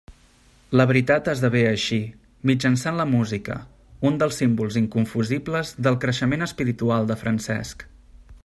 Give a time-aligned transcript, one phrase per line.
[0.79, 1.97] La veritat esdevé així,
[2.51, 3.59] mitjançant la música,
[4.11, 7.91] un dels símbols inconfusibles del creixement espiritual de Francesc.